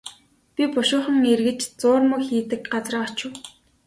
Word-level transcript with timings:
Би 0.55 0.63
бушуухан 0.73 1.19
эргэж 1.33 1.59
зуурмаг 1.79 2.21
хийдэг 2.27 2.61
газраа 2.73 3.03
очив. 3.07 3.33